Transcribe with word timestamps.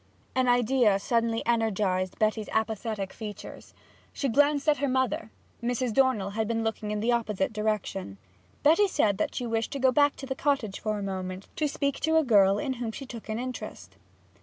An 0.33 0.47
idea 0.47 0.97
suddenly 0.97 1.45
energized 1.45 2.17
Betty's 2.17 2.49
apathetic 2.51 3.13
features. 3.13 3.75
She 4.11 4.29
glanced 4.29 4.67
at 4.67 4.77
her 4.77 4.87
mother; 4.89 5.29
Mrs. 5.61 5.93
Dornell 5.93 6.31
had 6.31 6.47
been 6.47 6.63
looking 6.63 6.89
in 6.89 7.01
the 7.01 7.11
opposite 7.11 7.53
direction. 7.53 8.17
Betty 8.63 8.87
said 8.87 9.19
that 9.19 9.35
she 9.35 9.45
wished 9.45 9.69
to 9.73 9.79
go 9.79 9.91
back 9.91 10.15
to 10.15 10.25
the 10.25 10.33
cottage 10.33 10.79
for 10.79 10.97
a 10.97 11.03
moment 11.03 11.49
to 11.57 11.67
speak 11.67 11.99
to 11.99 12.17
a 12.17 12.23
girl 12.23 12.57
in 12.57 12.73
whom 12.81 12.91
she 12.91 13.05
took 13.05 13.29
an 13.29 13.37
interest. 13.37 13.95